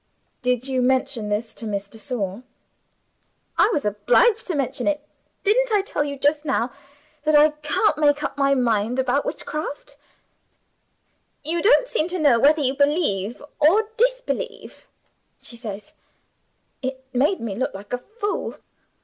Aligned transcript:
"Did 0.41 0.67
you 0.67 0.81
mention 0.81 1.29
this 1.29 1.53
to 1.53 1.67
Miss 1.67 1.87
de 1.87 1.99
Sor?" 1.99 2.41
"I 3.55 3.69
was 3.71 3.85
obliged 3.85 4.47
to 4.47 4.55
mention 4.55 4.87
it. 4.87 5.01
Didn't 5.43 5.71
I 5.71 5.83
tell 5.83 6.03
you, 6.03 6.17
just 6.17 6.43
now, 6.43 6.71
that 7.23 7.35
I 7.35 7.49
can't 7.51 7.99
make 7.99 8.23
up 8.23 8.35
my 8.35 8.55
mind 8.55 8.97
about 8.97 9.27
Witchcraft? 9.27 9.97
'You 11.43 11.61
don't 11.61 11.87
seem 11.87 12.07
to 12.07 12.17
know 12.17 12.39
whether 12.39 12.63
you 12.63 12.73
believe 12.75 13.43
or 13.59 13.89
disbelieve,' 13.95 14.87
she 15.39 15.55
says. 15.55 15.93
It 16.81 17.05
made 17.13 17.39
me 17.39 17.53
look 17.53 17.75
like 17.75 17.93
a 17.93 17.99
fool. 17.99 18.55